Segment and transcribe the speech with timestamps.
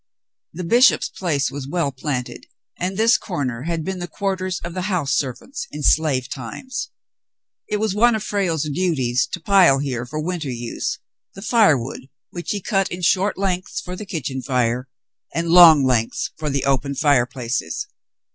[0.51, 2.47] The bishop's place was well planted,
[2.79, 6.89] and this corner had been the quarters of the house servants in slave times.
[7.69, 10.97] It was one of Frale's duties to pile here, for winter use,
[11.35, 14.87] the firewood which he cut in short lengths for the kitchen fire,
[15.35, 17.85] and long lengths for the open fireplaces.